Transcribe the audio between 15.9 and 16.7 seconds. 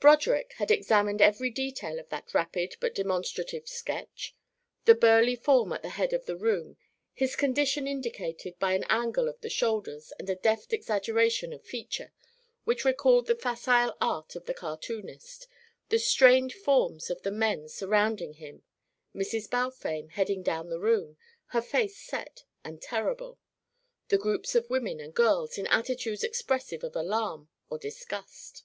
the strained